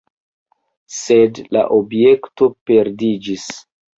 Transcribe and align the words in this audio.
Sed 0.99 1.41
la 1.57 1.61
objekto 1.77 2.49
perdiĝis. 2.71 3.45